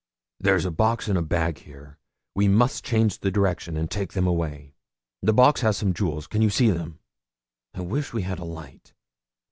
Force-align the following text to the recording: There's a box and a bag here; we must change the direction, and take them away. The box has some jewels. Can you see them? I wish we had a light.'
There's 0.39 0.65
a 0.65 0.71
box 0.71 1.07
and 1.09 1.15
a 1.15 1.21
bag 1.21 1.59
here; 1.59 1.99
we 2.33 2.47
must 2.47 2.83
change 2.83 3.19
the 3.19 3.29
direction, 3.29 3.77
and 3.77 3.87
take 3.87 4.13
them 4.13 4.25
away. 4.25 4.73
The 5.21 5.31
box 5.31 5.61
has 5.61 5.77
some 5.77 5.93
jewels. 5.93 6.25
Can 6.25 6.41
you 6.41 6.49
see 6.49 6.71
them? 6.71 6.97
I 7.75 7.81
wish 7.81 8.11
we 8.11 8.23
had 8.23 8.39
a 8.39 8.43
light.' 8.43 8.95